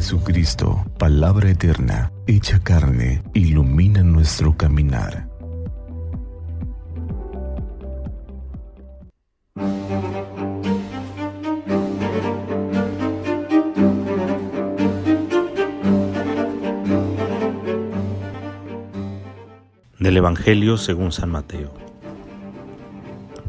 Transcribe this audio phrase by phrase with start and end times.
[0.00, 5.28] Jesucristo, palabra eterna, hecha carne, ilumina nuestro caminar.
[19.98, 21.74] Del Evangelio según San Mateo.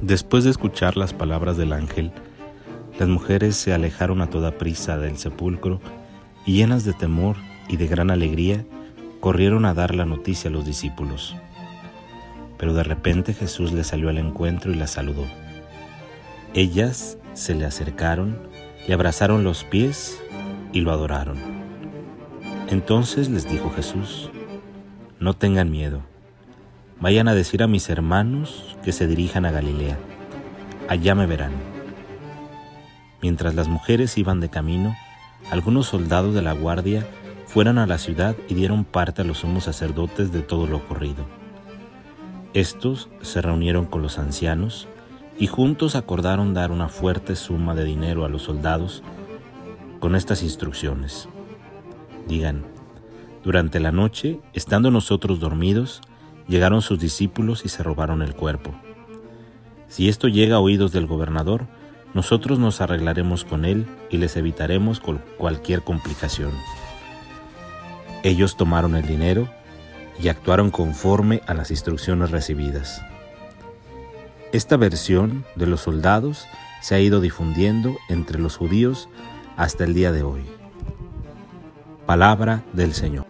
[0.02, 2.12] Después de escuchar las palabras del ángel,
[3.00, 5.80] las mujeres se alejaron a toda prisa del sepulcro
[6.46, 7.38] y llenas de temor
[7.68, 8.66] y de gran alegría,
[9.20, 11.36] corrieron a dar la noticia a los discípulos.
[12.58, 15.26] Pero de repente Jesús les salió al encuentro y las saludó.
[16.54, 18.38] Ellas se le acercaron,
[18.88, 20.22] le abrazaron los pies
[20.74, 21.38] y lo adoraron.
[22.70, 24.30] Entonces les dijo Jesús,
[25.20, 26.02] no tengan miedo,
[27.00, 29.98] vayan a decir a mis hermanos que se dirijan a Galilea,
[30.88, 31.52] allá me verán.
[33.22, 34.96] Mientras las mujeres iban de camino,
[35.50, 37.08] algunos soldados de la guardia
[37.46, 41.26] fueron a la ciudad y dieron parte a los sumos sacerdotes de todo lo ocurrido.
[42.54, 44.88] Estos se reunieron con los ancianos
[45.38, 49.04] y juntos acordaron dar una fuerte suma de dinero a los soldados
[50.00, 51.28] con estas instrucciones.
[52.28, 52.64] Digan,
[53.44, 56.02] durante la noche, estando nosotros dormidos,
[56.48, 58.74] llegaron sus discípulos y se robaron el cuerpo.
[59.88, 61.68] Si esto llega a oídos del gobernador,
[62.14, 65.02] nosotros nos arreglaremos con él y les evitaremos
[65.38, 66.52] cualquier complicación.
[68.24, 69.48] Ellos tomaron el dinero
[70.22, 73.02] y actuaron conforme a las instrucciones recibidas.
[74.52, 76.48] Esta versión de los soldados
[76.82, 79.08] se ha ido difundiendo entre los judíos
[79.56, 80.42] hasta el día de hoy.
[82.06, 83.26] Palabra del Señor.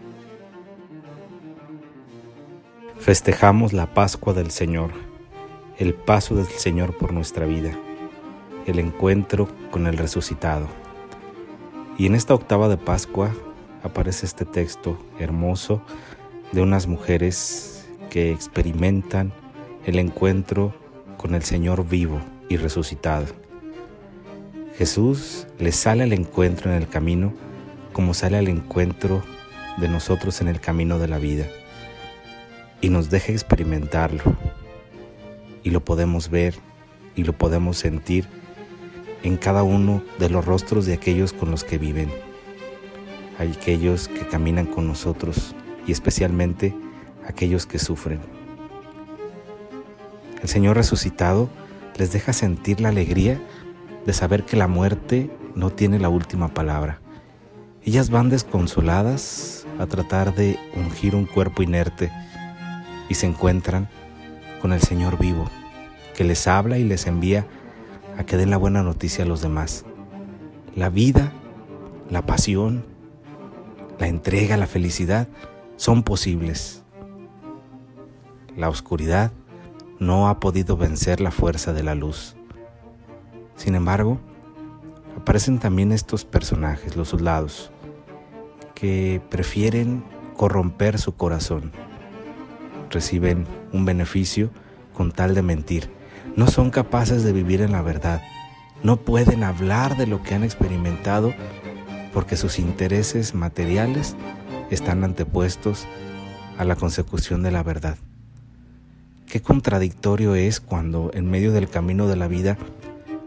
[2.97, 4.91] Festejamos la Pascua del Señor,
[5.77, 7.77] el paso del Señor por nuestra vida
[8.65, 10.67] el encuentro con el resucitado.
[11.97, 13.31] Y en esta octava de Pascua
[13.83, 15.81] aparece este texto hermoso
[16.51, 19.33] de unas mujeres que experimentan
[19.85, 20.73] el encuentro
[21.17, 22.19] con el Señor vivo
[22.49, 23.27] y resucitado.
[24.77, 27.33] Jesús les sale al encuentro en el camino
[27.93, 29.21] como sale al encuentro
[29.77, 31.45] de nosotros en el camino de la vida
[32.81, 34.23] y nos deja experimentarlo
[35.63, 36.55] y lo podemos ver
[37.15, 38.27] y lo podemos sentir
[39.23, 42.11] en cada uno de los rostros de aquellos con los que viven,
[43.37, 45.55] aquellos que caminan con nosotros
[45.85, 46.75] y especialmente
[47.27, 48.19] aquellos que sufren.
[50.41, 51.49] El Señor resucitado
[51.97, 53.39] les deja sentir la alegría
[54.05, 56.99] de saber que la muerte no tiene la última palabra.
[57.83, 62.11] Ellas van desconsoladas a tratar de ungir un cuerpo inerte
[63.09, 63.89] y se encuentran
[64.61, 65.49] con el Señor vivo,
[66.15, 67.47] que les habla y les envía
[68.17, 69.85] a que den la buena noticia a los demás.
[70.75, 71.31] La vida,
[72.09, 72.85] la pasión,
[73.99, 75.27] la entrega, la felicidad
[75.77, 76.83] son posibles.
[78.55, 79.31] La oscuridad
[79.99, 82.35] no ha podido vencer la fuerza de la luz.
[83.55, 84.19] Sin embargo,
[85.17, 87.71] aparecen también estos personajes, los soldados,
[88.73, 90.03] que prefieren
[90.35, 91.71] corromper su corazón.
[92.89, 94.49] Reciben un beneficio
[94.93, 96.00] con tal de mentir
[96.35, 98.21] no son capaces de vivir en la verdad,
[98.83, 101.33] no pueden hablar de lo que han experimentado
[102.13, 104.15] porque sus intereses materiales
[104.69, 105.87] están antepuestos
[106.57, 107.97] a la consecución de la verdad.
[109.27, 112.57] Qué contradictorio es cuando en medio del camino de la vida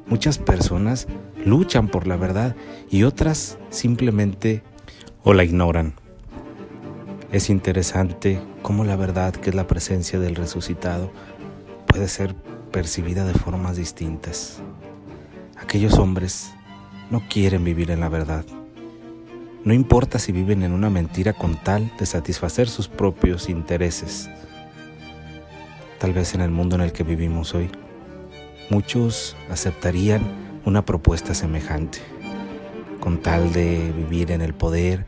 [0.07, 1.07] muchas personas
[1.45, 2.57] luchan por la verdad
[2.91, 4.63] y otras simplemente
[5.23, 5.95] o la ignoran.
[7.33, 11.11] Es interesante cómo la verdad, que es la presencia del resucitado,
[11.87, 12.35] puede ser
[12.75, 14.61] percibida de formas distintas.
[15.57, 16.53] Aquellos hombres
[17.09, 18.45] no quieren vivir en la verdad.
[19.63, 24.29] No importa si viven en una mentira con tal de satisfacer sus propios intereses.
[26.01, 27.71] Tal vez en el mundo en el que vivimos hoy,
[28.71, 30.23] muchos aceptarían
[30.65, 31.99] una propuesta semejante,
[32.99, 35.07] con tal de vivir en el poder,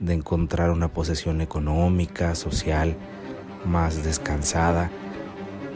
[0.00, 2.96] de encontrar una posesión económica, social,
[3.64, 4.90] más descansada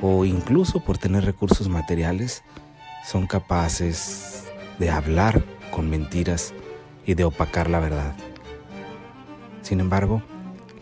[0.02, 2.42] o incluso por tener recursos materiales,
[3.04, 4.44] son capaces
[4.78, 6.54] de hablar con mentiras
[7.04, 8.14] y de opacar la verdad.
[9.62, 10.22] Sin embargo,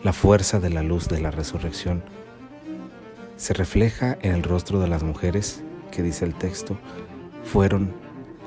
[0.03, 2.03] la fuerza de la luz de la resurrección
[3.37, 6.77] se refleja en el rostro de las mujeres que dice el texto,
[7.43, 7.93] fueron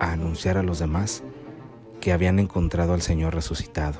[0.01, 1.23] a anunciar a los demás
[2.01, 3.99] que habían encontrado al Señor resucitado.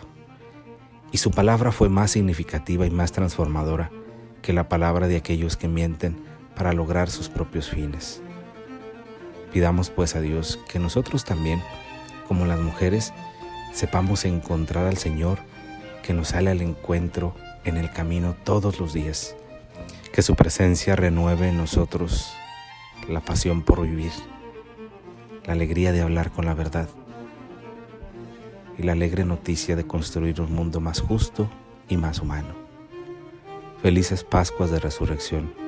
[1.11, 3.91] Y su palabra fue más significativa y más transformadora
[4.43, 6.17] que la palabra de aquellos que mienten
[6.59, 8.21] para lograr sus propios fines.
[9.53, 11.63] Pidamos pues a Dios que nosotros también,
[12.27, 13.15] como las mujeres,
[13.73, 15.39] sepamos encontrar al Señor
[16.03, 17.35] que nos sale al encuentro
[17.65, 19.37] en el camino todos los días.
[20.13, 22.35] Que su presencia renueve en nosotros
[23.09, 24.13] la pasión por vivir,
[25.45, 26.89] la alegría de hablar con la verdad
[28.77, 31.49] y la alegre noticia de construir un mundo más justo
[31.89, 32.55] y más humano.
[33.81, 35.68] Felices Pascuas de Resurrección.